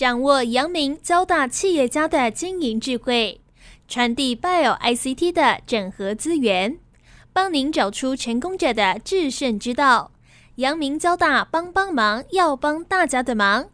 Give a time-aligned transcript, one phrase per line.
[0.00, 3.38] 掌握阳明交大企业家的经营智慧，
[3.86, 6.78] 传递 Bio ICT 的整合资源，
[7.34, 10.12] 帮您找出成功者的制胜之道。
[10.54, 13.66] 阳明交大帮帮忙，要帮大家的忙。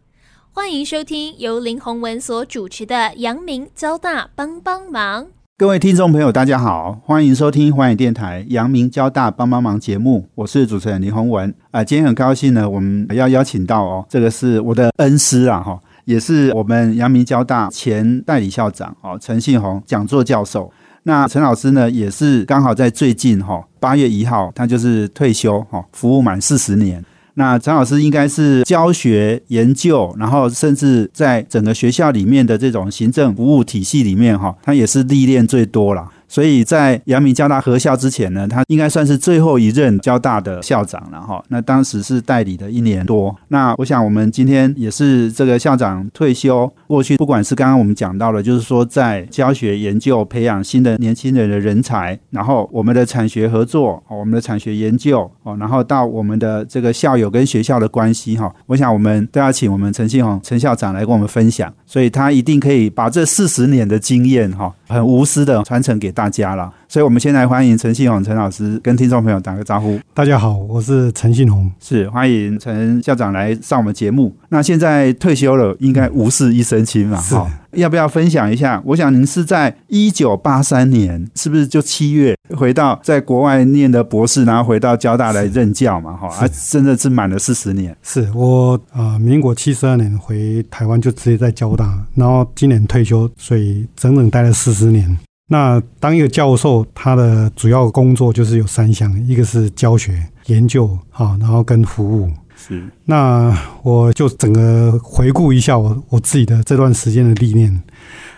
[0.51, 5.23] 欢迎收听由林宏文所主持的《阳明交大帮帮忙》。
[5.57, 11.83] 各位听众朋友，大家好，欢迎收听华语电台《阳明交大帮帮忙》节目，我是主持人林宏文啊。
[11.83, 20.71] 今天很高兴呢，我们要邀请到哦，这个是我的恩师啊，哈，也是我们阳明交大前代理校长哦，陈信宏讲座教授。
[21.03, 27.03] 那陈老师呢，也是刚好在最近哈八月一号，他就是退休哈，服务满四十年。
[27.33, 36.09] 那陈老师应该是教学研究，然后甚至在整个学校里面的这种行政服务体系里面，哈，他也是历练最多了。
[36.27, 41.43] 所以在阳明交大合校之前呢，他应该算是最后一任交大的校长了哈。
[41.49, 43.35] 那当时是代理的一年多。
[43.47, 66.11] 那我想我们今天也是这个校长退休，过去不管是刚刚我们讲到了，就是说在教学研究培养新的年轻人的人才，然后我们的产学合作，我们的产学研究哦，然后到我们的这个校友跟学校的关系哈，我想我们都要请我们陈信宏陈校长来跟我们分享，所以他一定可以把这四十年的经验哈，很无私的传承给。
[66.17, 69.99] 大家了，所以我们先来欢迎陈信宏陈老师跟听众朋友打个招呼。
[70.13, 74.33] 大家好，我是陈信宏，是欢迎陈校长来上我们节目。
[74.47, 77.19] 那现在退休了，应该无事一身轻嘛？
[77.19, 78.81] 好，要不要分享一下？
[78.85, 86.13] 我想您是在一九八三年，是不是就七月回到在国外念的博士，然后回到交大来任教嘛？
[86.13, 87.93] 哈，啊，真的是满了四十年。
[88.01, 95.17] 是我啊，民国七十二年回台湾就直接在交大，然后今年退休，所以整整待了四十年。
[95.49, 102.29] 那当一个教授，他的主要工作就是有三项，一个是教学、研究，好，然后跟服务。
[102.55, 102.83] 是。
[103.05, 107.81] 那我就整个回顾一下我我自己的这段时间的历练。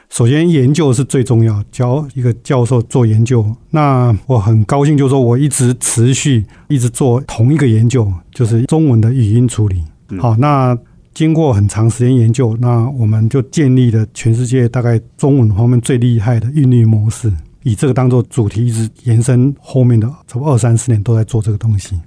[0.09, 3.55] 首先，研究是最重要，教一个教授做研究。
[3.71, 9.83] 那我很高兴，就是说我一直持续一直做同一个研究，就是中文的语音处理。
[10.19, 10.77] 好，那。
[11.13, 17.31] 经过很长时间研究，那我们就建立了全世界大概中文方面最厉害的韵律模式，
[17.63, 21.99] 以这个当做主题，一直延伸后面的差不多二三十年都在做这个东西。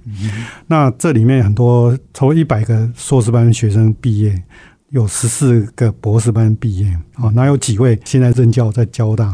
[0.65, 4.41] 那这里面很多超过一百个硕士班学生毕业，
[4.89, 9.25] 有十四个博士班毕业，啊，那有几位现在任教在交大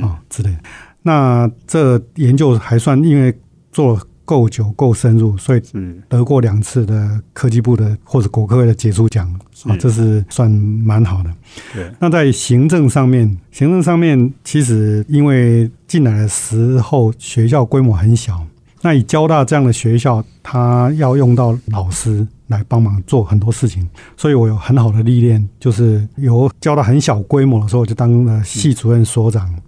[0.00, 0.58] 啊之类的。
[1.02, 3.32] 那这研究还算，因为
[3.70, 4.00] 做。
[4.28, 5.62] 够久够深入，所以
[6.06, 9.26] 得过两次的科技部的或者国科会的杰出奖
[9.64, 11.30] 啊，这是算蛮好的。
[11.72, 18.44] 对，那在行政上面，行政上面其实因为进来的时候学校规模很小，
[18.82, 29.58] 那以交大这样的学校，他要用到老师来帮忙做很多事情，所以我有很好的历练，就是由教到很小规模的时候就当了系主任所长，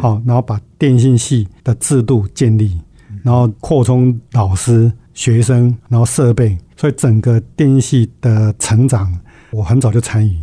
[0.00, 2.76] 好，然后把电信系的制度建立。
[3.22, 9.12] 然后扩充老师、学生，然后设备，所以整个电信系的成长，
[9.50, 10.36] 我很早就参与。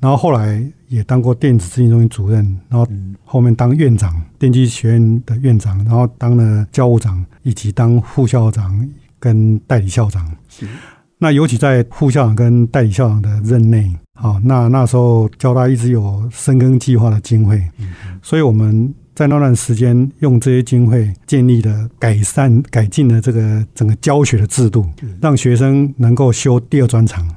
[0.00, 2.86] 然后后来也当过电子资讯中心主任，然后
[3.24, 8.88] 后面当院长，电机学院的院长，然后当了教务长，以及当副校长
[9.18, 10.30] 跟代理校长。
[11.18, 17.68] 那尤其在副校长跟代理校长的任内，好，那那时候交大一直有深耕计划的经费，
[18.22, 18.94] 所以我们。
[19.18, 24.86] 在那段时间，用这些经费建立的改善、改进了这个整个教学的制度，
[25.20, 27.28] 让学生能够修第二专长。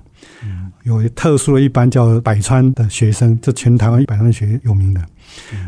[0.84, 5.02] 有特殊的一班叫百川的学生，这全台湾百川学有名的。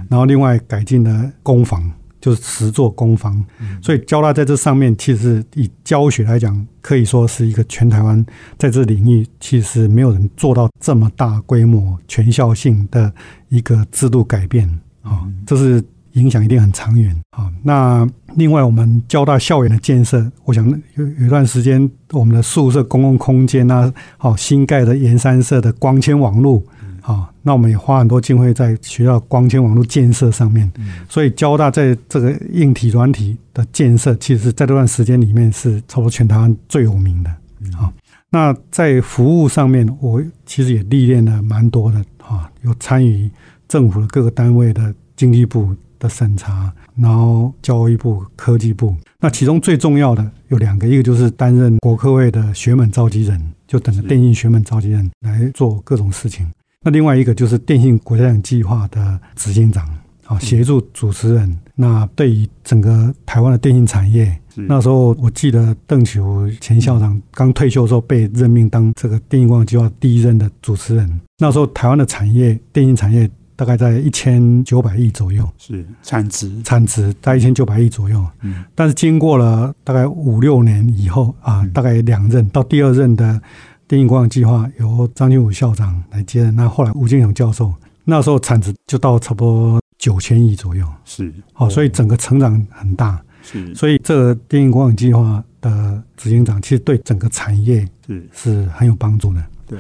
[0.08, 1.92] 然后另外改进了工房，
[2.22, 3.44] 就是实作工房。
[3.82, 8.24] 所以交大在这上面，其实以教学来讲，可以说是一个全台湾
[8.60, 13.12] 在这领域，其实没有人做到这么大规模、全校性的
[13.50, 14.70] 一个制度改变
[15.02, 15.84] 啊，这是。
[16.14, 17.52] 影响一定很长远啊！
[17.64, 26.62] 那另外，我们交大校园的建设，我想有有一段时间，我们的宿舍公共空间啊，好新盖的研三社的光纤网络，
[27.02, 30.72] 啊，那我们也花很多经费在学校光纤网络建设上面。
[31.10, 37.30] 所以，交大在这个硬体、软体的建设，其实在这段时间里面是差不多全台湾最有名的。
[37.78, 37.92] 啊，
[38.30, 43.30] 那在服务上面，我其实也历练了蛮多的啊，有参与
[43.68, 45.76] 政府的各个单位的经济部。
[46.04, 56.46] 的审查，然后教育部、科技部，那其中最重要的有两个，一个就是担任国科会的学门召集人，就等着电信学门召集人来做各种事情；
[56.82, 59.88] 那另外一个就是电信国家养计划的执行长，
[60.26, 71.22] 啊，协助主持人那对于整个台湾的电信产业，那时候我记得邓启福前校长刚退休的时候被任命当这个电信光计划第一任的主持人。
[71.38, 73.30] 那时候台湾的产业，电信产业
[73.64, 78.22] 大概在一千九百亿左右，是产值产值在一千九百亿左右。
[78.42, 83.42] 嗯，但是经过了大概五六年以后啊，大概两任到第二任的
[83.88, 87.74] 电影光计划由张金武校长来接任，那后来吴建勇教授
[88.04, 90.86] 那时候产值就到差不多九千亿左右。
[91.06, 93.18] 是，好，所以整个成长很大。
[93.44, 99.42] 是，所以这个电影光影计划的执行长，其实对整个产业是是很有帮助的。
[99.66, 99.80] 对，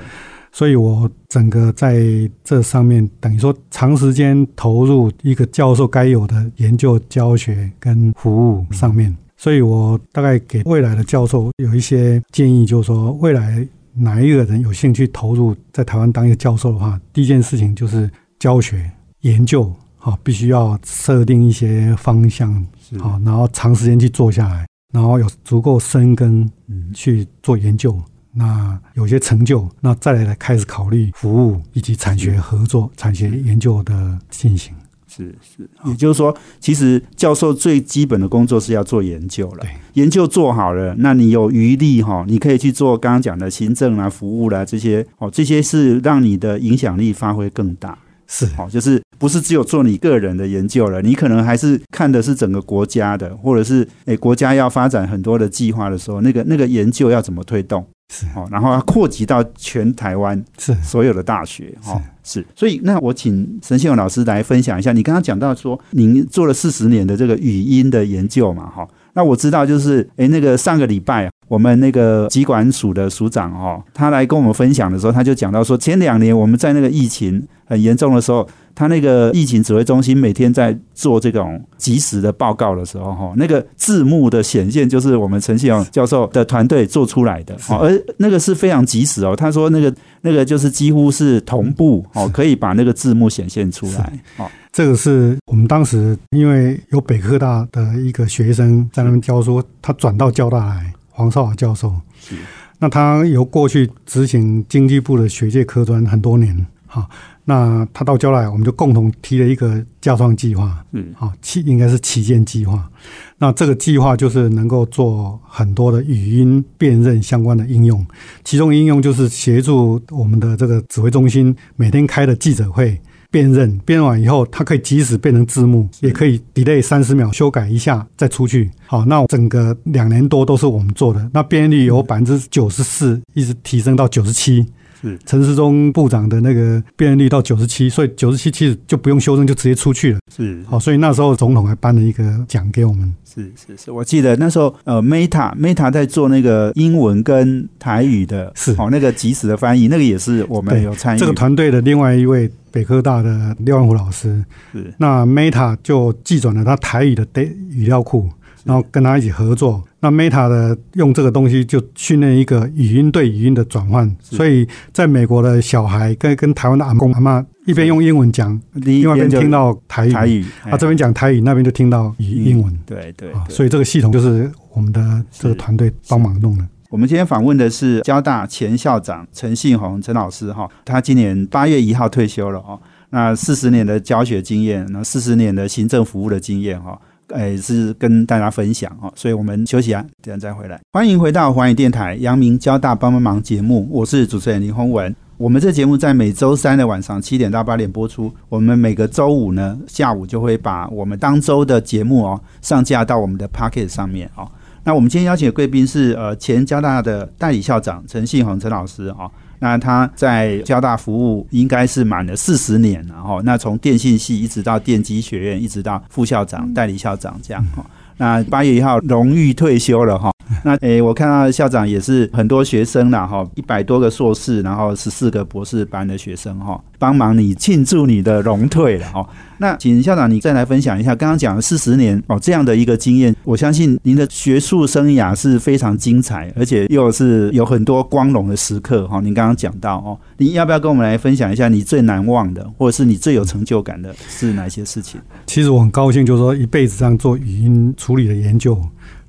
[0.53, 1.99] 所以我整个在
[2.43, 18.07] 这上面，等于说长时间投入一个教授该有的研究、教学跟服务上面，所以我大概给未来的教授有一些建议，就是说，未来哪一个人有兴趣投入在台湾当一个教授的话，第一件事情就是
[18.37, 18.89] 教学
[19.21, 22.53] 研究，好，必须要设定一些方向。
[22.99, 27.99] 好，然后长时间去做下来，然后有足够深耕，嗯，去做研究，
[28.33, 34.73] 那有些成就，那再来来开始考虑服务以及产学合作、产学研究的进行。
[35.07, 39.65] 是是，也就是说，其实教授最基本的工作是要做研究了。
[39.93, 47.95] 研究做好了，那你有余力哈，你可以去做刚刚讲的行政啦、服务啦这些，哦，这些是让你的影响力发挥更大。
[48.27, 57.85] 是，好，就是不是只有做你个人的研究了，你可能还是看的是整个国家的，或者是诶国家要发展很多的计划的时候，那个那个研究要怎么推动？
[58.13, 60.73] 是，好，然后要扩及到全台湾是。
[60.83, 71.29] 所有的大学，哈，是，所以那我请陈信勇老师来分享一下，你刚刚讲到说您做了四十年的这个语音的研究嘛，哈，那我知道就是诶那个上个礼拜。
[71.49, 89.35] 我们那个疾管署的署长哦，他来跟我们分享的时候，他就讲到说，前两年我们在那个疫情很严重的时候，他那个疫情指挥中心每天在做这种及时的报告的时候，哈，那个字幕的显现就是我们陈信勇教授的团队做出来的，而那个是非常及时哦。
[89.35, 94.11] 他说那个那个就是几乎是同步哦，可以把那个字幕显现出来。
[94.37, 100.93] 哦，这个是我们当时因为有北科大的一个学生在那边教书，他转到交大来。
[101.15, 102.35] 黄少华教授，是
[102.79, 107.07] 那他由过去执行经济部的学界科专很多年，哈，
[107.45, 112.89] 那他到交来，我们就共同提了一个架创计划，嗯，好，旗应该是旗舰计划。
[113.37, 118.03] 那这个计划就是能够做很多的语音辨认相关的应用，
[118.43, 122.99] 其中应用就是协助我们的这个指挥中心每天开的记者会。
[123.33, 128.69] 辨认辨认完以后，它可以即使变成字幕，也可以 delay 三十秒修改一下再出去。
[128.85, 134.63] 好，那整个两年多都是我们做的，那辨认率由百分之九十四一直提升到九十七。
[135.03, 140.19] 是陈世忠部长的那个辨认率到九十七，所以九十七其实就不用修正就直接出去了。
[140.33, 143.13] 是好，所以那时候总统还颁了一个奖给我们。
[143.25, 151.19] 是是是，我记得那时候呃，Meta Meta 在做那个英文跟台语的，是哦，那个即时的翻译，那个也是我们有参与。
[151.19, 154.41] 这个团队的另外一位北科大的廖万虎老师，
[154.71, 157.25] 是那 Meta 就寄转了他台语的
[157.71, 158.29] 语料库，
[158.63, 159.83] 然后跟他一起合作。
[160.03, 176.67] 那 Meta 的用这个东西就训练一个语音对语音的转换，所以在美国的小孩跟跟台湾的阿公阿妈一边用英文讲，另外一边听到台语，台语啊这边讲台语，那边就听到语英文，对对，所以这个系统就是我们的这个团队帮忙弄的。
[176.89, 182.77] 我们今天访问的是交大前校长陈信宏陈老师哈，他今年八月一号退休了哦，
[183.11, 186.99] 那四十年的教学经验，那四十年的行政服务的经验哈。
[187.33, 190.79] 哎，是跟大家分享哦，所以我们休息啊，等下再回来。
[190.91, 195.13] 欢迎回到华语电台阳明交大帮帮忙节目，我是主持人林宏文。
[195.37, 198.31] 我们这节目在每周三的晚上七点到八点播出。
[198.49, 204.47] 我们每个周五呢下午就会把我们当周的节目哦上架到我们的 Pocket 上面哦。
[204.83, 209.29] 那我们今天邀请的贵宾是呃前交大的代理校长陈信宏陈老师啊。
[209.59, 213.39] 那他在交大服务应该是满了四十年了哈。
[213.45, 217.85] 那从电信系一直到电机学院，一直到副校长、代理校长这样哈。
[218.17, 220.32] 那八月一号荣誉退休了哈。
[220.63, 229.27] 那诶，我看到校长也是很多学生了哈，一百多个硕士，然后十四个博士班的学生哈，帮忙你庆祝你的荣退了哈。
[229.57, 239.21] 那请校长你再来分享一下刚刚讲了四十年哦这样的一个经验，我相信您的学术生涯是非常精彩，而且又是有很多光荣的时刻哈。
[239.21, 245.21] 您刚刚讲到哦，你要不要跟我们来分享一下你最难忘的，或者是你最有成就感的是哪些事情？
[245.45, 248.77] 其实我很高兴，就是说一辈子这样做语音处理的研究。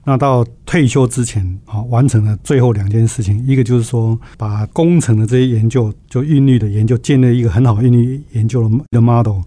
[0.05, 9.41] 那到退休之前，好完成了最后两件事情，一个就是说把工程的这些研究，就韵律的研究，建立一个很好韵律研究的的 model，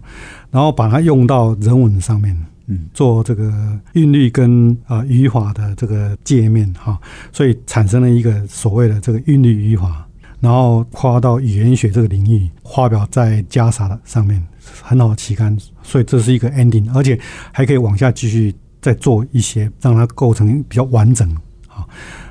[0.50, 2.36] 然后把它用到人文上面。
[2.70, 3.50] 嗯做这个
[3.94, 7.00] 韵律跟呃语法的这个界面哈，
[7.32, 10.06] 所以产生了一个所谓的这个韵律语法，
[10.38, 14.46] 然后跨到语言学这个领域，发表在加沙的上面，
[14.82, 17.18] 很好的期刊，所以这是一个 ending，而且
[17.52, 18.54] 还可以往下继续
[18.88, 21.28] 再做一些，让它构成比较完整
[21.68, 21.84] 啊。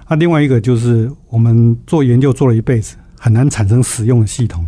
[0.09, 4.67] 那另外一个就是我们做研究做了一辈子，很难产生使用的系统。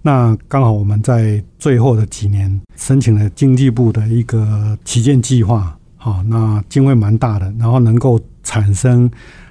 [0.00, 9.10] 那刚好我们在最后的几年申请了经济部的一个旗舰计划，好，那经费蛮大的，然后能够产生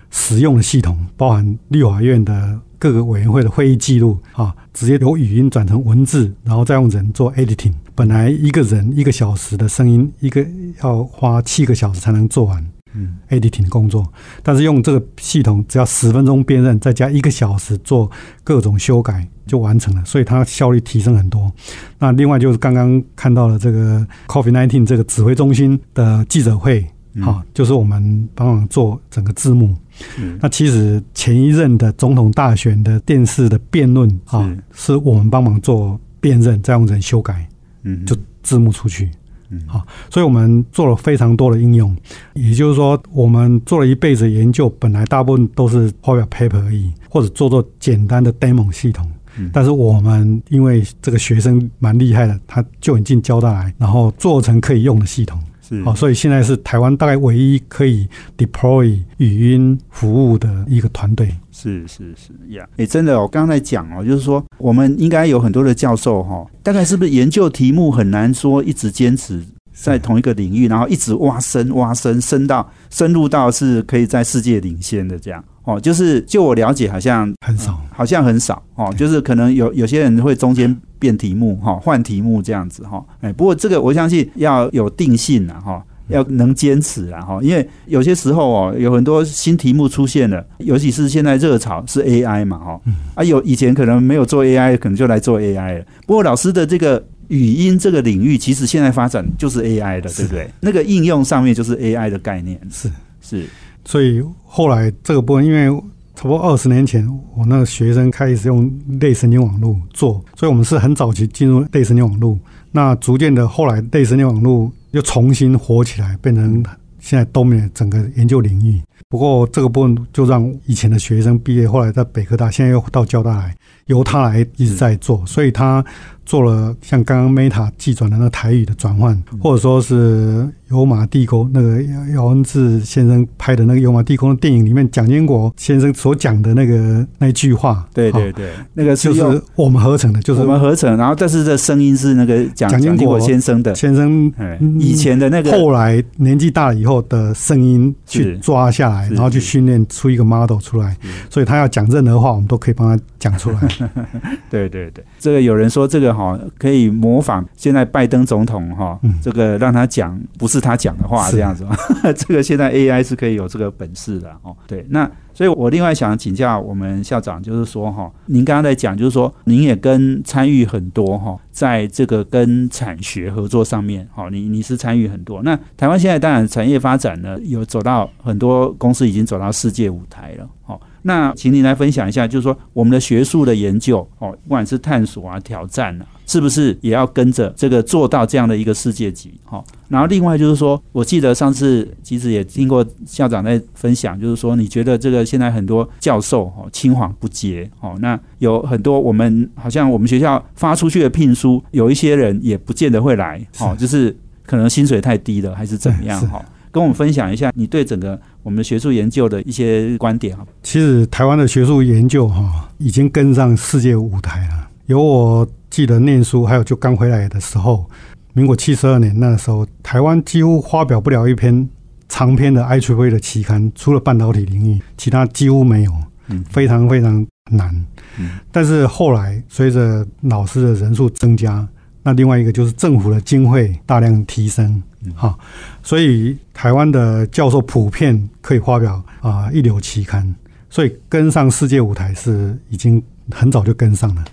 [0.10, 7.74] 实用的系统，包含立法院的各个委员会的会议记录，啊，直接由语音转成文字，然后再用人做 editing。
[7.96, 10.46] 本来一个人一个小时的声音，一个
[10.84, 12.66] 要花七个小时才能做完。
[12.96, 14.08] 嗯 editing 的工作，
[14.44, 18.08] 但是用这个系统只要十分钟辨认，再加一个小时做
[18.44, 21.52] 各种修改就完成了，所以它效率提升很多。
[21.98, 29.76] 那另外就是刚刚看到了这个 Coffee Nineteen 这个指挥中心的记者会，嗯好、就是我们帮忙做整个字幕。
[30.20, 37.48] 嗯那其实前一任的总统大选的电视的辩论啊，是我们帮忙做辨认，再用人修改，
[37.84, 39.10] 嗯就字幕出去。
[39.50, 41.96] 嗯好，所以我们做了非常多的应用，
[42.34, 49.08] 也就是说，我们做了一辈子研究，本来大部分都是发表 paper 而已，或者做做简单的 demo 系统。
[49.38, 55.40] 嗯但是我们因为这个学生蛮厉害的，他就引进交大来，然后做成可以用的系统。
[55.68, 55.82] 是。
[55.86, 61.34] 哦，所以现在是台湾大概唯一可以 deploy 语音服务的一个团队。
[61.52, 69.42] 是是是呀，诶，真的哦，刚才讲哦，就是说我们应该有很多的教授哈、哦，大概是不是研究题目很难说一直坚持
[69.72, 85.84] 在同一个领域，然后一直挖深挖深深到深入到是可以在世界领先的这样哦，就是就我了解，好像很少嗯好像很少哦，就是可能有有些人会中间变题目哈，换题目这样子哈，哎，不过这个我相信要有定性了哈。
[86.10, 92.82] 要能坚持啊哈，因为有些时候哦，有很多新题目出现了，尤其是现在热潮是 AI 嘛哈，
[93.16, 95.86] 啊有以前可能没有做 AI，可能就来做 AI 了。
[96.06, 100.50] 不过老师的这个语音这个领域，其实现在发展就是 AI 的，对不对？
[100.60, 102.92] 那个应用上面就是 AI 的概念，是，
[103.22, 103.46] 是
[103.86, 105.70] 所以后来这个部分，因为
[106.16, 112.38] 差不多二十年前，我那个学生开始用类神经网络做，所以我们是很早期进入类神经网络。
[112.72, 116.64] 那逐渐的，后来类神经网络又重新活起来，变成
[117.00, 118.82] 现在东面整个研究领域。
[119.10, 123.56] 不过这个部分就让以前的学生毕业，后来在北科大，现在又到交大来，
[123.88, 125.84] 由他来一直在做，所以他
[126.26, 131.82] 做了像刚刚 Meta 寄转的那个台语的转换，或者说是油麻地沟那个
[132.16, 144.34] 姚文志先生拍的那个油麻地沟的电影里面，蒋经国先生所讲的那个那句话，好对对对，那个就是我们合成的，就是我们合成，然后但是这声音是那个蒋蒋经国国先生的，先生
[144.80, 150.98] 以前的那个后来年纪大了以后的声音去抓下来，然后去训练出一个 model 出来，
[151.30, 153.60] 所以他要讲任何话，我们都可以帮他讲出来。
[154.50, 161.66] 对对对，这个有人说这个哈可以模仿现在拜登总统哈嗯，这个让他讲不是他讲的话这样子，
[162.16, 164.56] 这个现在 AI 是可以有这个本事的哦。
[164.66, 175.42] 对，那所以我另外想请教我们校长，就是说哈，您刚刚在讲，就是说您也跟参与很多哈，在这个跟产学合作上面，哈，你你是参与很多。
[175.44, 180.80] 那台湾现在当然产业发展呢，有走到很多公司已经走到世界舞台了，哦。
[181.06, 189.34] 那请您来分享一下，就是说我们的学术的研究哦，不管是探索啊、挑战啊，是不是也要跟着这个做到这样的一个世界级？
[189.44, 204.16] 哈、然后另外就是说，我记得上次其实也听过校长在分享，就是说你觉得这个现在很多教授哦青黄不接哦，那有很多我们好像我们学校发出去的聘书，有一些人也不见得会来哦，就是
[204.46, 210.46] 可能薪水太低了，还是怎么样哈、跟我们分享一下你对整个我们的学术研究的一些观点啊。
[210.64, 214.68] 其实台湾的学术研究哈，已经跟上世界舞台了。
[214.88, 217.86] 有我记得念书，还有就刚回来的时候，
[218.34, 221.70] 民国七十二年那时候，台湾几乎发表不了一篇
[222.10, 225.92] 长篇的 IEEE 的期刊，除了半导体领域，其他几乎没有，
[226.28, 226.44] 嗯。
[226.50, 227.70] 非常非常难。
[228.18, 228.32] 嗯。
[228.52, 231.68] 但是后来随着老师的人数增加，
[232.02, 234.84] 那另外一个就是政府的经费大量提升，
[235.16, 235.38] 哈、
[235.82, 240.36] 所以台湾的教授普遍可以发表啊、一流期刊，
[240.70, 244.26] 所以跟上世界舞台是已经很早就跟上了，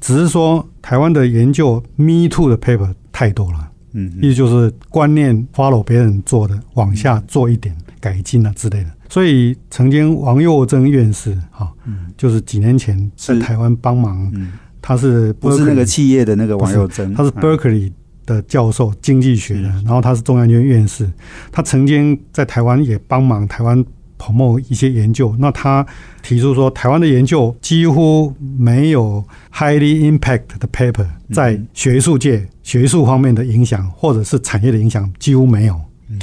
[0.00, 8.90] 只是说台湾的研究 Me Too 的 paper 太多了，嗯意思就是观念 follow 别人做的，往下做一点改进啊之类的。
[9.08, 12.12] 所以曾经王佑珍院士哈、嗯。
[12.16, 14.52] 就是几年前在台湾帮忙，嗯，
[14.82, 17.42] 他是不是那个企业的那个王佑珍，他是嗯。
[17.42, 17.92] Berkeley
[18.26, 21.10] 的教授，经济学的，然后他是中央院院士，
[21.50, 23.82] 他曾经在台湾也帮忙台湾
[24.18, 25.34] 泡沫一些研究。
[25.38, 25.86] 那他
[26.22, 35.80] 提出说，台湾的研究几乎没有 highly impact 的 paper 在学术界、学术方面的影响，或者是产业的影响，几乎没有。
[36.10, 36.18] 嗯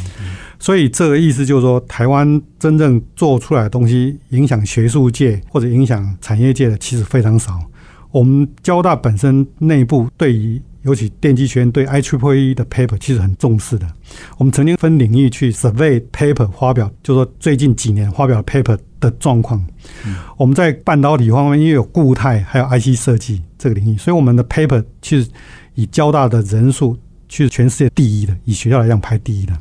[0.58, 7.60] 所以这个意思就是说，台湾真正做出来的东西，影响学术界或者影响产业界的，其实非常少。
[8.10, 13.88] 我们交大本身内部对于尤其电机学院对 IEEE 的 paper 其实很重视的。
[14.38, 19.66] 我们曾经分领域去 survey paper 发表，就说最近几年发表 paper 的状况。
[20.38, 25.28] 我们在半导体方面，因为有固态还有 IC 设计这个领域，所以我们的 paper 其实
[25.74, 26.96] 以交大的人数，
[27.28, 29.58] 其实全世界第一的，以学校来讲排第一的。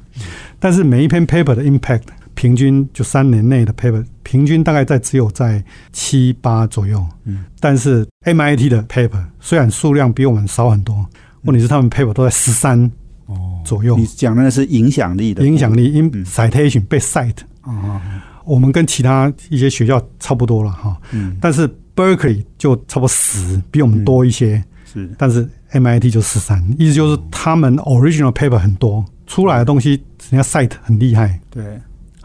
[0.61, 2.03] 但是每一篇 paper 的 impact
[2.35, 5.63] 平均就三年内的 paper 平均大概在只有在
[5.93, 7.05] 七八左右。
[7.25, 11.07] 嗯，但是 MIT 的 paper 虽然数量比我们少很多，
[11.43, 12.91] 问题是他们 paper 都在十三
[13.27, 13.97] 哦，左右。
[13.97, 16.25] 你，讲的是影响力的影响力因嗯。
[16.25, 18.01] citation 被 cite，哦，
[18.45, 20.97] 我们跟其他一些学校差不多了哈。
[21.13, 24.63] 嗯，但是 Berkeley 就差不多十，比我们多一些。
[24.85, 25.11] 是。
[25.19, 30.01] 但是 MIT 就十三，意思就是他们 original paper 很多，出来的东西
[30.31, 31.81] 人家 cite 很厉害，对，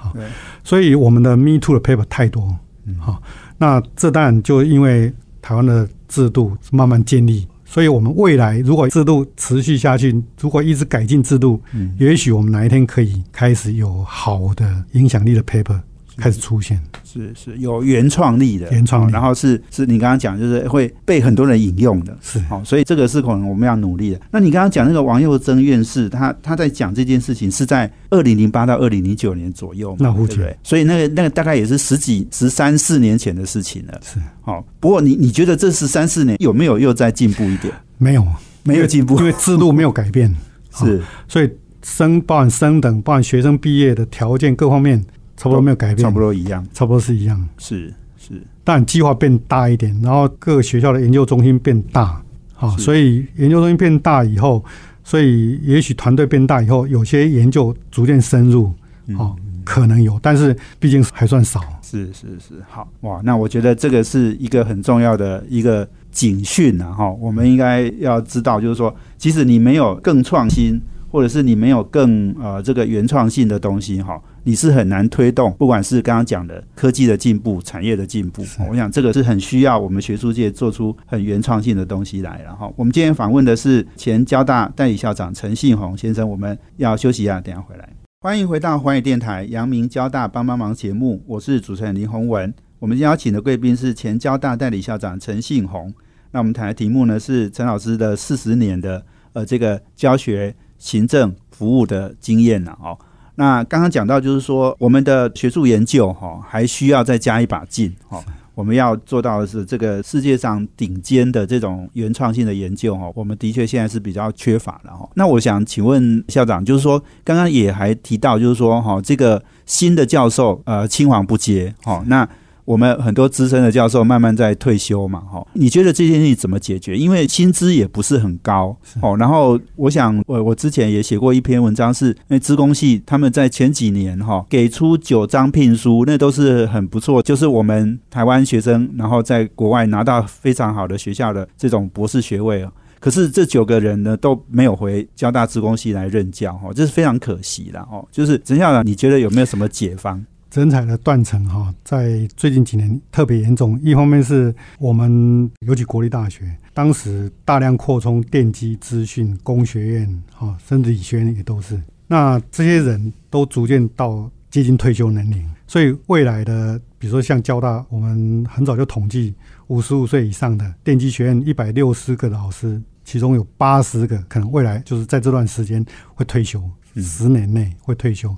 [0.10, 0.28] 好对，
[0.64, 2.96] 所以我们的 Me Too 的 paper 太多，嗯。
[3.00, 3.22] 好，
[3.58, 15.80] 那这当然就因为台湾的制度慢慢建立，所以我们未来如果制度持续下去，如果一直改进制度，嗯，也许我们哪一天可以开始有好的影响力的 paper
[16.20, 16.80] 开始出现。
[17.04, 22.16] 是是有原创力的，原创然后是是你刚刚讲，就是会被很多人引用的。
[22.22, 24.22] 是好，所以这个是可能我们要努力的。
[24.30, 30.56] 那你刚刚讲那个王佑增院士，他他在讲这件事情是在二零零八到二零零九年左右嘛，那胡对不对？
[30.62, 34.00] 所以那个那个大概也是十几十三四年前的事情了。
[34.04, 37.74] 是好，不过你你觉得这十三四年有没有又在进步一点？
[37.98, 38.26] 没有
[38.64, 40.34] 没有进步因为制度没有改变，
[40.70, 41.50] 好 是所以
[41.82, 45.04] 升包含升等，包含学生毕业的条件各方面
[45.40, 47.48] 差不多没有改变，差不多一样，差不多是一样。
[47.58, 48.34] 是是。
[48.66, 52.22] 但计划变大一点，然后各个学校的研究中心变大，
[52.54, 54.64] 好，所以研究中心变大以后，
[55.02, 58.74] 所以也许团队变大以后，有些研究逐渐深入，
[59.08, 61.62] 嗯哦，可能有，但是毕竟还算少。
[61.82, 82.42] 是是是，好哇，那我觉得这个是一个很重要的一个警讯啊，哈，我们应该要知道，就是说，即使你没有更创新，或者是你没有更呃这个原创性的东西，哈，你是很难推动，不管是刚刚讲的科技的进步、产业的进步，我想这个是很需要我们学术界做出很原创性的东西来。
[82.44, 87.90] 然后，我们今天访问的是前交大代理校长陈信宏先生，我们要休息一下，等一下回来。
[88.22, 92.54] 欢迎回到环宇电台阳明交大帮帮忙节目，我是主持人林宏文。
[92.80, 95.94] 我们邀请的贵宾是前交大代理校长陈信宏。
[96.32, 102.98] 那我们谈的题目呢是陈老师的四十年的呃这个教学、行政、服务的经验了哦。
[103.40, 108.22] 那刚刚讲到就是说，我们的学术研究哈、还需要再加一把劲哈、
[108.54, 115.10] 我们要做到的是这个世界上顶尖的这种原创性的研究哈，我们的确现在是比较缺乏的哈。
[115.14, 122.28] 那我想请问校长，就是说刚刚也还提到，就是说哈，这个新的教授呃青黄不接哈，那
[122.70, 126.96] 我们很多资深的教授慢慢在退休嘛，哈，你觉得这件事情怎么解决？
[126.96, 129.18] 因为薪资也不是很高，哦。
[129.18, 142.64] 然后我想，我我之前也写过一篇文章是，因为资工系他们在前几年哈给出九张聘书，那都是很不错，就是我们台湾学生然后在国外拿到非常好的学校的这种博士学位。
[143.00, 148.08] 可是这九个人呢都没有回交大资工系来任教，哈，这是非常可惜的哦。
[148.12, 150.24] 就是陈校长，你觉得有没有什么解方？
[150.54, 153.80] 人才的断层哈，在最近几年特别严重。
[153.84, 161.80] 一方面是我们尤其国立大学，当时大量扩充电机、资讯、工学院，哈，甚至理学院也都是。
[162.08, 169.36] 那这些人都逐渐到接近退休年龄，所以未来的，比如说像交大，我们很早就统计，
[169.68, 175.86] 五十五岁以上的电机学院一百六十个老师，其中有八十个可能未来就是在这段时间
[176.16, 176.60] 会退休，
[176.96, 178.36] 嗯十年内会退休。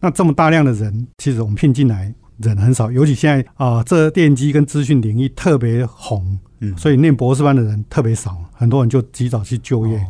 [0.00, 10.06] 那这么大量的人，其实我们聘进来人很少，尤其现在啊、这电机跟资讯领域特别红，嗯所以念博士班的人特别少，很多人就及早去就业，哦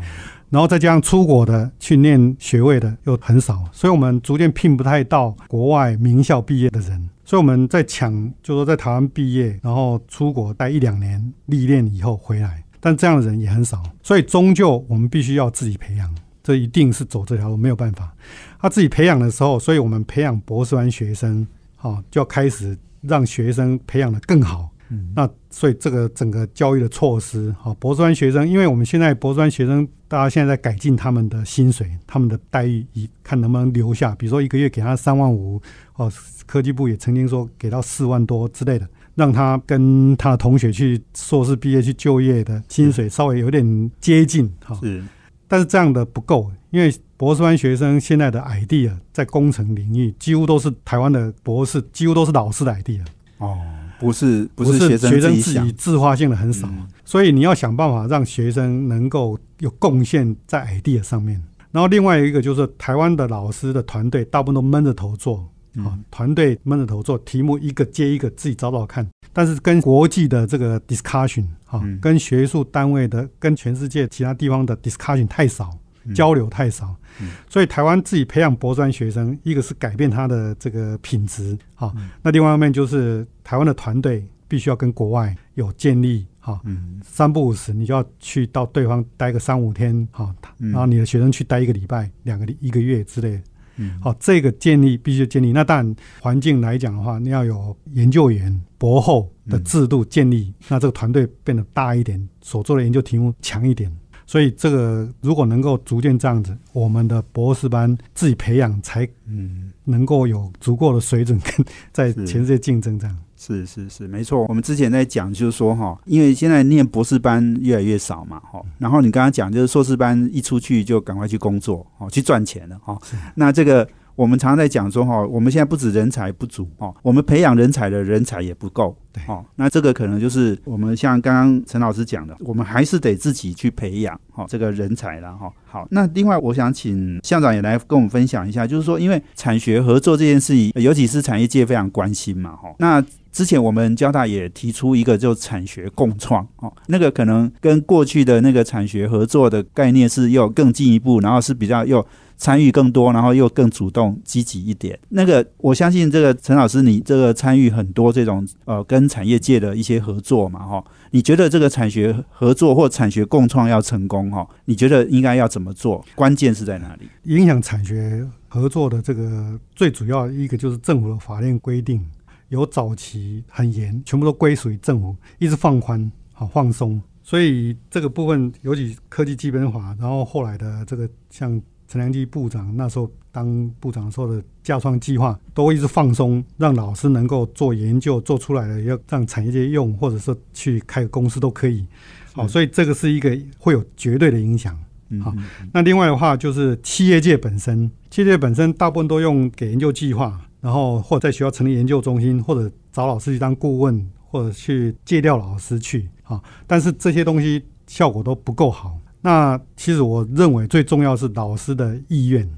[0.50, 16.12] 然后再加上出国的去念学位的又很少，所以我们逐渐聘不太到国外名校毕业的人，所以我们在抢，就说在台湾毕业，然后出国待一两年历练以后回来，但这样的人也很少，所以终究我们必须要自己培养。
[16.42, 18.12] 这一定是走这条路，没有办法。
[18.60, 21.46] 他自己培养的时候，所以我们培养博士班学生，
[21.76, 34.14] 好、就要开始让学生培养的更好，嗯那所以这个整个教育的措施，好，博士班学生，因为我们现在博士班学生，大家现在在改进他们的薪水、他们的待遇，以看能不能留下。
[34.16, 35.60] 比如说一个月给他三万五，
[35.96, 36.12] 哦，
[36.46, 44.78] 科技部也曾经说给到四万多之类的，让他跟他的同学去硕士毕业去就业的薪水稍微有点接近，哈。
[44.82, 45.02] 是
[45.48, 53.04] 但是这样的不够，因为博士班学生现在的 idea 在工程领域几乎都是台湾的博士，几乎都是老师的 idea。
[53.38, 53.58] 哦，
[53.98, 61.42] 不是不不是学生自己自发性的很少，嗯所以你要想办法让学生能够有贡献在 idea 上面。
[61.72, 65.38] 然后另外一个就是台湾的老师的团队大部分都闷着头做，
[65.76, 69.06] 啊嗯，团队闷着头做，题目一个接一个自己找找看。
[69.32, 75.78] 但是跟国际的这个 discussion 啊嗯，跟学术单位的、跟全世界其他地方的 discussion 太少，嗯
[76.14, 76.94] 交流太少。
[77.20, 86.60] 嗯，所以台湾自己培养博专学生，一个是改变他的这个品质啊嗯，那另外一方面就是台湾的团队必须要跟国外有建立哈。
[86.64, 87.00] 嗯。
[87.04, 90.70] 三不五时，你就要去到对方待个三五天，好，嗯。
[90.70, 93.42] 然后你的学生去待一个礼拜、两个礼一个月之类的，
[93.76, 94.00] 嗯。
[94.00, 95.52] 好，这个建立必须建立。
[95.52, 103.94] 那当然，环境来讲的话，你要有研究员、博后的制度建立，那这个团队变得大一点，所做的研究题目强一点。
[104.30, 109.72] 所以这个如果能够逐渐这样子，我们的博士班自己培养，才嗯。
[109.82, 113.18] 能够有足够的水准跟在全世界竞争这样。
[113.36, 114.46] 是是是，没错。
[114.48, 118.62] 我们之前在讲，就是说哈，因为现在念博士班越来越少嘛，哈。
[118.78, 122.96] 然后你刚刚讲，就是硕士班一出去就赶快去工作，哦，去赚钱了，哈。
[123.34, 123.88] 那这个
[124.20, 129.42] 我们常常在讲说，哈，我们现在不止人才不足，哦，我们培养人才的人才也不够，对哦。
[129.56, 135.50] 那这个可能就是我们像刚刚陈老师讲的，我们还是得自己去培养，哈，这个人才了，哈。
[135.64, 142.74] 好，那另外我想请校长也来跟我们分享一下，就是说，因为产学合作这件事情，尤其是产业界非常关心嘛，哈。
[142.78, 143.02] 那
[143.32, 152.04] 之前我们交大也提出一个就产学共创哦，那个可能跟过去的那个产学合作的概念是又更进一步，然后是比较又
[152.40, 154.98] 参与更多，然后又更主动积极一点。
[155.10, 166.02] 那个我相信这个陈老师，你这个参与很多这种呃跟产业界的一些合作嘛，哈，你觉得这个产学合作或产学共创要成功哈，你觉得应该要怎么做？
[166.14, 167.06] 关键是在哪里？
[167.24, 172.02] 影响产学合作的这个最主要一个就是政府的法令规定，
[172.48, 176.98] 有早期很严，全部都归属于政府，一直放宽，好放松。
[177.22, 191.84] 所以这个部分，尤其科技基本法，然后后来的这个像陈良基部长那时候当部长时候的架创计划，都一直放松，让老师能够做研究，做出来了要让产业界用，或者说去开个公司都可以。
[192.32, 194.72] 好，所以这个是一个会有绝对的影响。
[195.20, 206.40] 好嗯嗯那另外的话，就是企业界本身，企业界本身大部分都用给研究计划，然后或者在学校成立研究中心，或者找老师去当顾问，或者去借调老师去啊。
[206.68, 208.96] 但是这些东西效果都不够好。
[209.22, 212.48] 那其实我认为最重要是老师的意愿。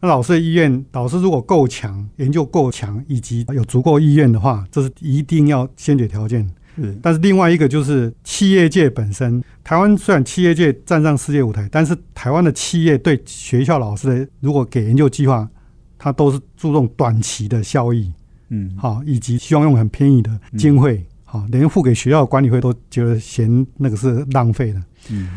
[0.00, 6.48] 那老师的意愿，老师如果够强，研究够强，以及有足够意愿的话，这是一定要先决条件。
[6.74, 15.48] 是但是另外一个就是企业界本身，台湾虽然企业界站上世界舞台，但是台湾的企业对学校老师的如果给研究计划，
[15.98, 18.12] 它都是注重短期的效益，
[18.48, 24.82] 嗯好，以及希望用很便宜的经费，好，连付给学校的管理费都觉得嫌那个是浪费的。
[25.10, 25.28] 嗯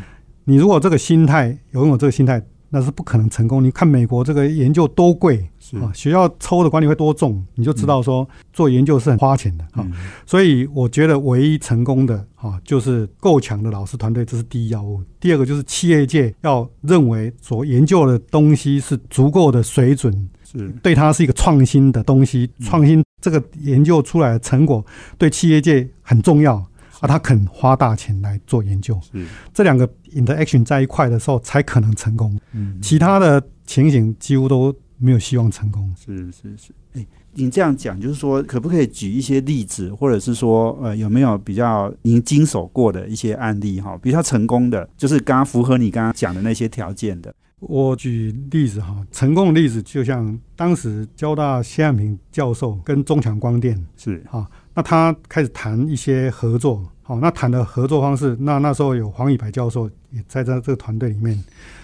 [0.45, 3.63] 你如果这个心态有拥有这个心态，那是不可能成功。
[3.63, 5.47] 你看美国这个研究多贵
[5.81, 9.77] 啊，学校抽的管理会多重，你就知道说做研究是很花钱的啊。
[9.77, 9.93] 嗯
[10.25, 15.01] 所以我觉得唯一成功的啊，就是够强的老师团队，这是第一要务。
[15.19, 24.85] 第二个就是企业界要认为所研究的东西是足够的水准，是对它是一个创新的东西，创新这个研究出来的成果
[25.17, 26.63] 对企业界很重要
[27.01, 28.99] 啊，他肯花大钱来做研究。
[29.11, 29.25] 是。
[29.53, 32.79] 这两个 interaction 在一块的时候才可能成功，嗯。
[32.81, 35.93] 其他的情形几乎都没有希望成功。
[35.97, 54.23] 是是是，哎、你这样讲，就是说，可不可以举一些例子，或者是说，呃，有没有比较您经手过的一些案例哈，比较成功的，就是刚刚符合你刚刚讲的那些条件的，我举例子哈，成功的例子就像当时交大谢汉平教授跟中强光电是。
[54.29, 61.41] 哈，那他开始谈一些合作，好，那谈的合作方式，那那时候有黄以白教授也在这这个团队里面，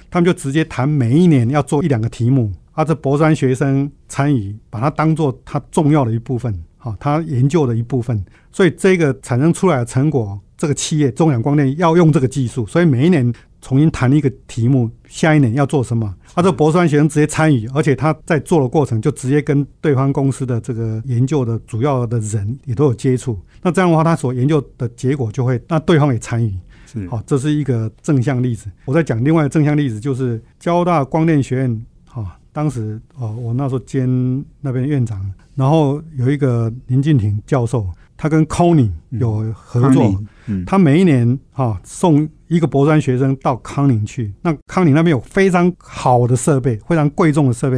[0.10, 16.14] 他们就直接谈每一年要做一两个题目，啊，这博山学生参与，把它当做他重要的一部分，好，他研究的一部分，所以这个产生出来的成果，这个企业中阳光电要用这个技术，所以每一年重新谈一个题目，下一年要做什么。
[16.34, 23.40] 他这博士班学生直接参与，而且他在做的过程就直接跟对方公司的这个研究的主要的人也都有接触。
[23.62, 26.54] 那这样的话，他所研究的结果就会，那对方也参与。
[26.88, 28.70] 是好，这是一个正向例子。
[28.84, 31.86] 我在讲另外的正向例子，就是交大光电学院。
[32.06, 37.88] 好，当时哦，我那时候兼那边院长，然后有一个林敬廷教授，
[38.22, 40.24] 他跟 n y 有合作。
[40.46, 47.78] 嗯，他每一年哈送一个博专学生到康宁去，那康宁那边有非常好的设备，非常贵重的设备。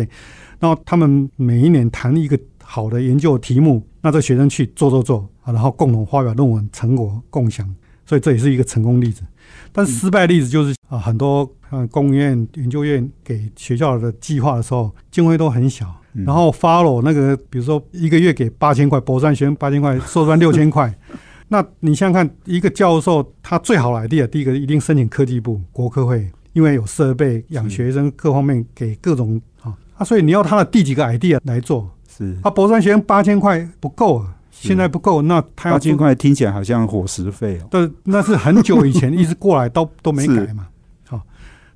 [0.59, 7.73] 然后他们每一年谈一个好的研究题目，那这学生去做做做啊，然后共同发表论文成果共享。
[8.05, 9.23] 所以这也是一个成功例子，
[9.71, 20.93] 但失败例子就是啊，很多嗯公务院研究院给学校的计划的时候，经费都很小，然后 follow 那个，比如说一个月给八千块，博士学生八千块， 硕士班六千块，
[21.47, 34.35] 那你想想看，一个教授他最好的 idea，第一个一定申请科技部、国科会，因为有设备、养学生各方面给各种啊，啊，所以你要他的第几个 idea 来做，是啊，博士学生八千块不够啊。
[34.55, 37.67] 现在不够，那他要八千块听起来好像伙食费哦。
[37.69, 40.67] 对，那是很久以前一直过来都 都没改嘛，
[41.05, 41.19] 好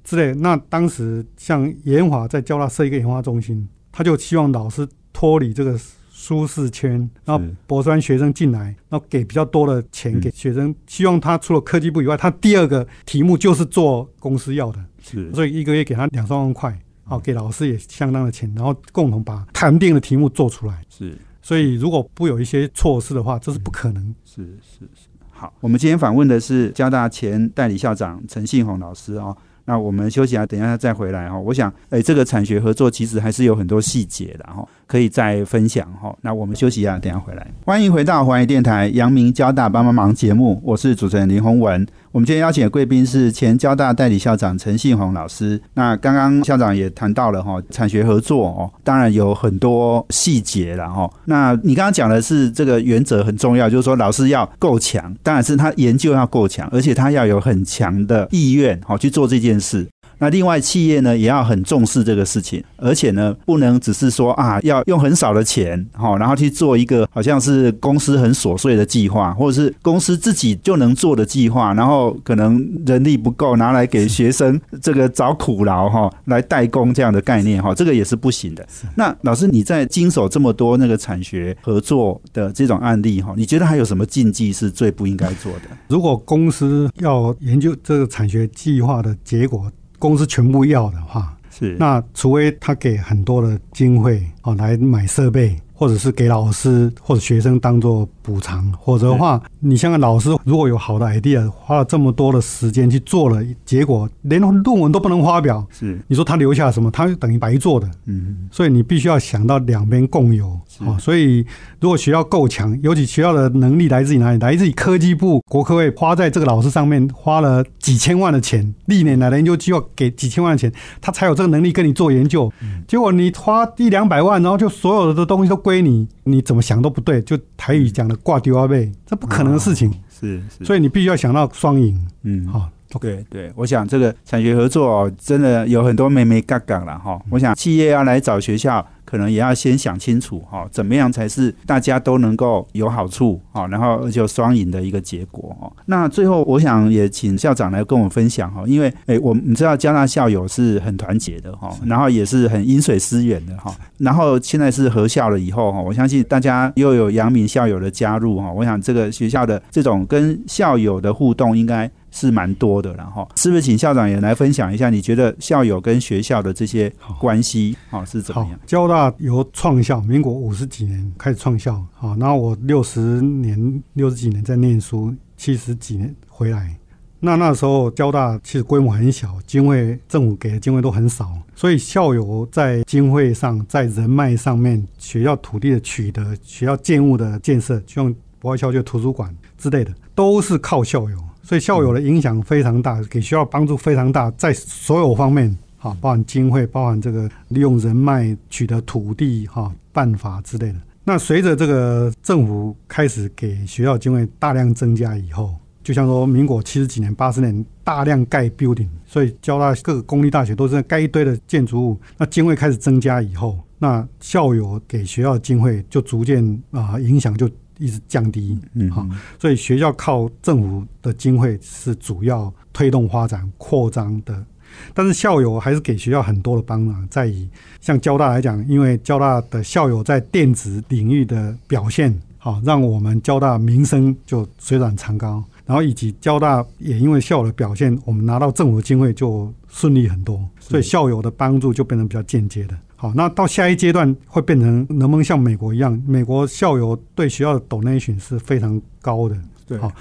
[0.06, 0.34] 之类。
[0.36, 3.68] 那当时像研华在教他设一个研发中心，
[3.98, 5.76] 他就希望老师脱离这个
[6.12, 21.18] 舒适圈，然后博士学生进来，然后给比较多的钱给学生，希望他除了科技部以外，他第二个题目就是做公司要的，是，所以一个月给他两三万块，好给老师也相当的钱，然后共同把谈定的题目做出来，是。
[21.42, 24.14] 所以，如果不有一些措施的话，这是不可能。
[24.26, 25.08] 是是是。
[25.32, 29.36] 好，我们今天访问的是交大前代理校长陈信宏老师哦。
[29.70, 31.38] 那我们休息啊，等一下再回来哈。
[31.38, 36.16] 我想，哎，这个产学合作其实还是有很多细节的哈，可以再分享哈。
[36.22, 37.46] 那我们休息一下，等下回来。
[37.66, 41.86] 欢迎回到华语电台阳明交大帮帮忙节目，我是主持人林宏文。
[42.12, 45.62] 我们今天邀请的贵宾是前交大代理校长陈信宏老师。
[45.76, 51.08] 那刚刚校长也谈到了哈，产学合作哦，当然有很多细节了哈。
[51.26, 59.88] 那你刚刚讲的是这个原则很重要，就是说老师要够强，当然是他研究要够强，而且他要有很强的意愿好去做这件事。
[60.20, 78.66] 那另外，企业呢也要很重视这个事情，而且呢，不能只是说啊，要用很少的钱，哈，然后去做一个好像是公司很琐碎的计划，或者是公司自己就能做的计划，然后可能人力不够，拿来给学生这个找苦劳，哈，来代工这样的概念，哈，这个也是不行的。
[78.96, 85.70] 那老师，你在经手这么多那个产学合作的这种案例，哈，你觉得还有什么禁忌是最不应该做的？
[85.88, 95.56] 如果公司要研究这个产学计划的结果，公司全部要的话，是那除非他给很多的经费哦来买设备。
[95.80, 106.90] 或者是给老师或者学生当做补偿，或者的话，你像个老师如果有好的 idea，花了这么多的时间去做了，结果连论文都不能发表，是你说他留下什么？
[106.90, 107.88] 他等于白做的。
[108.06, 110.98] 嗯，所以你必须要想到两边共有啊。
[110.98, 111.46] 所以
[111.80, 114.40] 如果学校够强，尤其学校的能力来自于哪里？
[114.40, 122.52] 来自于科技部、国科会花在这个老师上面花了几千万的钱，历年来的研究计划给几千万的钱，他才有这个能力跟你做研究。
[122.88, 125.67] 结果你花一两百万，然后就所有的东西都。
[125.68, 127.22] 归你，你怎么想都不对。
[127.24, 129.94] 就台语讲的挂丢啊背，这不可能的事情。
[130.10, 132.08] 是，所以你必须要想到双赢。
[132.24, 132.70] 嗯，好，
[133.02, 137.22] 对对，我想这个产学合作真的有很多美美嘎嘎了哈。
[137.30, 138.88] 我想企业要来找学校。
[139.10, 145.72] 可能也要先想清楚哈，怎么样才是大家都能够有好处哈，然后而且双赢的一个结果哦。
[145.86, 161.90] 那最后我想也请校长来跟我分享哈，因为诶，我你知道交大校友是很团结的哈，然后也是很饮水思源的哈，然后现在是合校了以后哈，我相信大家又有阳明校友的加入哈，我想这个学校的这种跟校友的互动应该。
[162.20, 164.90] 是蛮多的，然后是不是请校长也来分享一下？
[164.90, 168.60] 你觉得校友跟学校的这些关系，好是怎么样？
[168.66, 176.76] 交大由创校，民国五十几年开始创校，好，然后我六十年、六十几年在念书，七十几年回来。
[177.20, 191.18] 那那时候交大其实规模很小，经费政府给的经费都很少，所以校友在经费上、在人脉上面、学校土地的取得、学校建物的建设，就像博爱校区图书馆之类的，都是靠校友。
[191.48, 200.76] 所以校友的影响非常大，给学校帮助非常大，在所有方面，哈，包含经费，包含这个利用人脉取得土地，哈，办法之类的。
[201.06, 211.98] 那随着这个政府开始给学校经费大量增加以后，就像说民国七十几年、八十年大量盖 building，所以交大各个公立大学都是盖一堆的建筑物。
[212.18, 217.50] 那经费开始增加以后，那校友给学校经费就逐渐啊影响就。
[217.80, 219.06] 一直降低，嗯，好
[219.40, 224.46] 所以学校靠政府的经费是主要推动发展扩张的。
[224.94, 235.44] 但是校友还是给学校很多的帮忙，在以像交大来讲，因为交大的校友在电子领域的表现，好让我们交大名声就水涨船高。
[235.66, 242.78] 然后以及交大也因为校友的表现，我们拿到政府的经费就顺利很多，所以校友的帮助就变成比较间接的。
[243.00, 245.98] 好，那到下一阶段会变成能不能像美国一样？
[246.08, 249.38] 美国校友对学校的 donation 是非常高的。
[249.68, 249.92] 对，好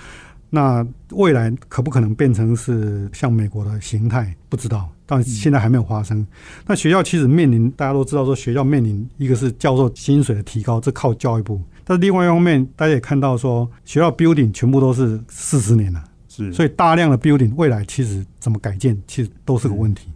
[0.48, 4.34] 那未来可不可能变成是像美国的形态？
[4.48, 6.26] 不知道，但现在还没有发生。
[6.66, 20.08] 那学校其实面临，大家都知道说，学校面临一个是教授薪水的提高，这靠教育部；但是另外一方面，大家也看到说，学校 building 全部都是四十年了，是，所以大量的 building 未来其实怎么改建，其实都是个问题。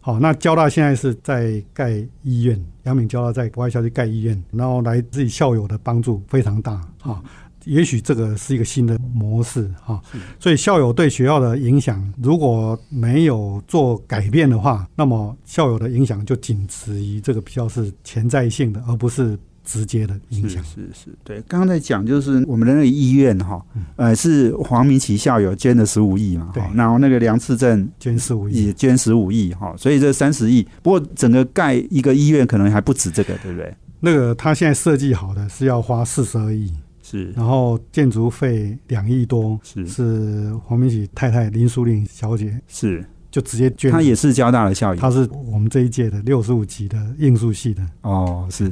[0.00, 1.90] 好，那交大现在是在盖
[2.22, 7.22] 医院，杨敏交大在国外校区盖医院，然后来自己校友的帮助非常大啊。
[7.66, 10.00] 也许这个是一个新的模式哈，
[10.38, 19.38] 所以校友对学校的影响，如果没有做改变的话，那么校友的影响就仅止于这个比较是潜在性的，而不是
[19.70, 20.62] 直接的影响。
[20.64, 21.40] 是是，对。
[21.46, 30.66] 刚刚在讲就是我们的那个医院哈，呃，是黄明奇校友捐了十五亿嘛，对然后那个梁次正捐十五亿，也捐十五亿哈，所以这三十亿。
[30.82, 33.72] 不过整个盖一个医院可能还不止这个，对不对？
[34.00, 36.72] 那个他现在设计好的是要花四十二亿。
[37.02, 48.70] 是，然后建筑费两亿多，是是黄明喜太太林淑玲小姐是，就直接捐，她也是交大的校友，她是我们这一届的六十五级的应数系的哦，是，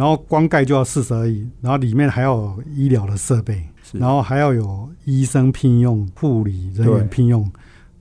[0.00, 7.46] 然后光盖就要四十而已，然后里面还要有医疗的设备，然后还要有医生聘用、护理人对员聘用，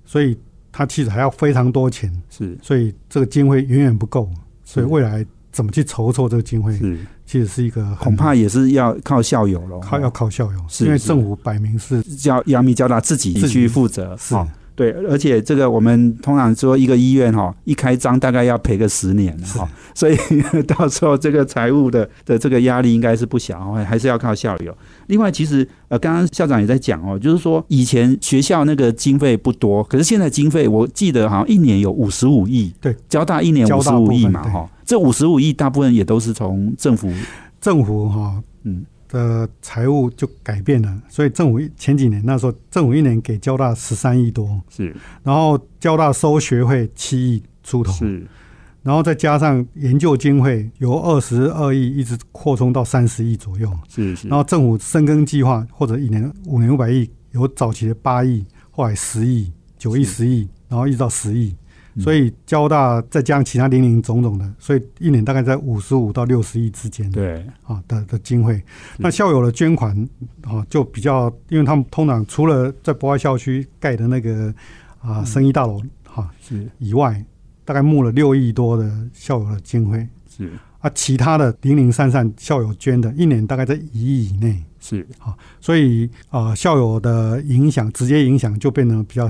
[0.06, 0.38] 所以
[0.72, 2.58] 它其实还要非常多钱，是。
[2.62, 4.30] 所以这个经费远远不够，
[4.64, 14.34] 所以未来怎么去筹措这个经费，是，其实是一个恐怕也是要靠校友了，靠要靠校友，是是因为政府摆明是叫阳明交大自己自己去负责，是。
[14.34, 14.48] 哦
[14.80, 20.16] 对，而且这个我们通常说一个医院哈，一开张大概要赔个十年是哈，所以
[20.66, 24.74] 到时候这个财务的的这个压力应该是不小哦，还是要靠校友。
[25.08, 37.12] 另外，其实呃，刚刚校长也在讲哦，就是说以前学校那个经费不多，可是现在经费我记得好像一年有五十五亿，对，交大一年五十五亿嘛哈，这五十五亿大部分也都是从政府
[37.60, 44.96] 政府哈嗯的财务就改变了，所以政府前几年那时候政府一年给交大十三亿多，是。
[45.24, 48.26] 然后交大收学费七亿出头，是。
[48.84, 61.54] 然后再加上研究经费由二十二亿一直扩充到三十亿左右，是是，然后政府深耕计划或者一年五年五百亿，有早期的八亿，后来十亿、九亿、十亿，然后一直到十亿。
[61.96, 67.10] 嗯所以交大再加上其他零零总总的，所以一年大概在五十五到六十亿之间。
[67.12, 68.62] 对啊的的经费。
[68.98, 69.96] 那校友的捐款
[70.44, 74.54] 啊，就比较，因为他们通常除了在博爱校区盖的那个
[75.02, 77.24] 啊生意大楼哈、是以外，
[77.66, 84.64] 大概募了六亿多的校友的经费是啊，其他的零零散散校友捐的，一年大概在一亿以内。
[84.80, 85.06] 是
[85.60, 89.30] 所以啊，校友的影响直接影响就变得比较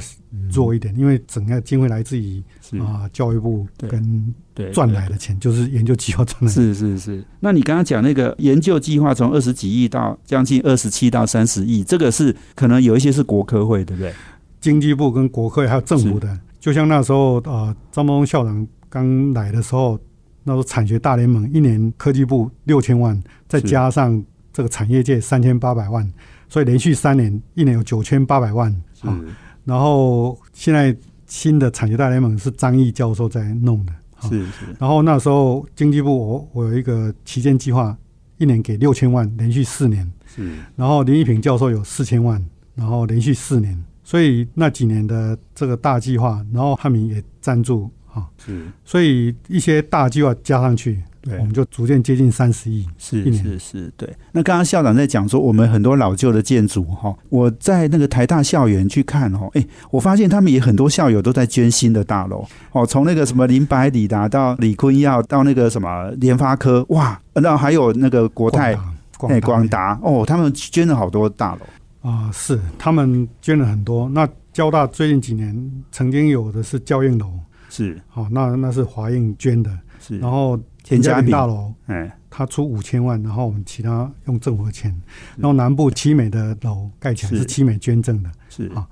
[0.52, 4.34] 弱一点，因为整个经费来自于是啊教育部跟
[4.74, 6.54] 赚来的钱，就是研究计划赚来的。
[6.54, 14.14] 是是是，那你刚刚讲那个研究计划从二十几亿到将近二十七到三十亿，这个是可能有一些是国科会，对不对？
[14.62, 19.98] 经济部跟国科会还有政府的，就像那时候啊张茂峰校长刚来的时候，
[20.44, 24.22] 那时候产学大联盟一年科技部六千万，再加上
[24.60, 26.06] 这个产业界三千八百万，
[26.50, 28.70] 所以连续三年一年有九千八百万。
[29.04, 29.18] 啊。
[29.64, 30.94] 然后现在
[31.28, 34.66] 新的产业大联盟是张毅教授在弄的，啊是是。
[34.78, 37.98] 然后那时候经济部我我有一个旗舰计划，
[38.38, 40.06] 一年给六千万，连续四年。
[40.26, 40.58] 是。
[40.76, 42.46] 然后林一平教授有四千万，
[42.76, 48.68] 然后连续四年，所以那几年的这个大计划，然后汉民也赞助啊，是。
[48.84, 52.88] 所以一些大计划加上去，对我们就逐渐接近三十亿。
[52.98, 54.10] 是是是，对。
[54.32, 68.78] 那刚刚校长在讲说，我们很多老旧的建筑哈，我在那个台大校园去看哦，哎，我发现他们也很多校友都在捐新的大楼哦，从那个什么林百里达到李坤耀到那个什么联发科，哇，然后还有那个国泰。
[69.18, 74.08] 广哎，广达哦，他们捐了好多大楼，啊、是他们捐了很多。
[74.08, 75.54] 那交大最近几年
[75.92, 77.30] 曾经有的是教应楼，
[77.70, 80.58] 是好、那那是华映捐的，是，然后
[80.90, 84.90] 田家炳大楼哎，他出五千万，然后我们其他用政府的钱，
[85.36, 87.38] 然后南部七美的楼盖起来是。
[87.38, 88.32] 是七美捐赠的。
[88.50, 88.68] 是。
[88.70, 88.88] 啊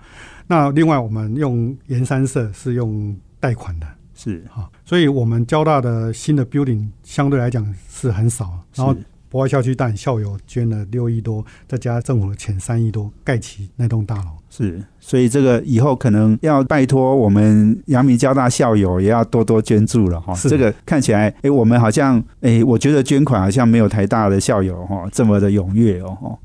[0.46, 3.88] 那另外我们用盐山社是用贷款的。
[4.14, 4.46] 是。
[4.54, 8.96] 啊，所以我们交大的新的 building 相对来讲是很少，然后
[9.28, 14.38] 博爱校区但校友捐了六亿多，再加政府的钱三亿多，盖起那栋大楼。
[14.58, 20.34] 是，所以这个以后可能要拜托我们阳明交大校友也要多多捐助了哈。
[20.50, 26.36] 这个看起来，哎，我们好像，哎，我觉得捐款好像没有台大的校友哈这么的踊跃哦。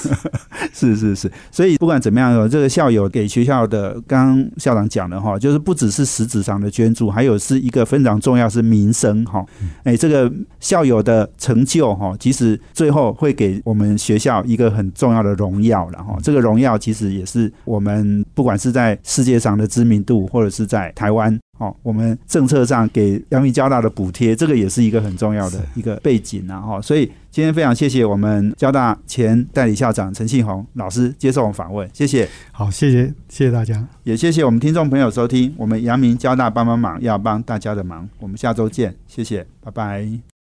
[0.74, 9.42] 是是是，所以不管怎么样，这个校友给学校的，刚刚校长讲的哈，就是不只是实质上的捐助，还有是一个非常重要是民生哈。
[9.84, 16.18] 哎，这个校友的成就哈，其实最后会给我们学校一个很重要的荣耀了哈。
[16.22, 17.50] 这个荣耀其实也是。
[17.64, 26.80] 我们不管是在世界上的知名度，或者是在台湾，哦，我们政策上给阳明交大的补贴，这个也是一个很重要的一个背景啊，哈。
[26.80, 32.28] 所以今天非常谢谢我们交大前代理校长陈信宏老师接受我们访问，谢谢。
[32.52, 40.33] 好，谢谢，谢谢大家，也谢谢我们听众朋友收听我们阳明交大帮帮忙，要帮大家的忙，我们下周见，谢谢，拜拜。